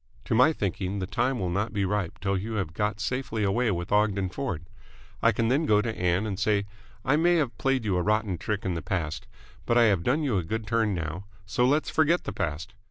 [0.25, 3.69] To my thinking, the time will not be ripe till you have got safely away
[3.69, 4.65] with Ogden Ford.
[5.21, 6.65] I can then go to Ann and say
[7.05, 9.27] 'I may have played you a rotten trick in the past,
[9.67, 12.73] but I have done you a good turn now, so let's forget the past!'